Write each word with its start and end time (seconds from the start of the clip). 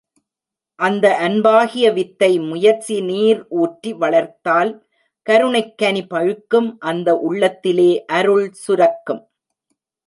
அந்த 0.79 1.05
அன்பாகிய 1.17 1.91
வித்தை 1.91 2.39
முயற்சி 2.39 2.95
நீர் 3.01 3.41
ஊற்றி 3.59 3.91
வளர்த்தால் 3.93 4.71
கருணைக் 5.27 5.77
கனி 5.77 6.03
பழுக்கும் 6.05 6.71
அந்த 6.79 7.15
உள்ளத்திலே 7.19 7.91
அருள் 8.17 8.47
சுரக்கும். 8.63 9.23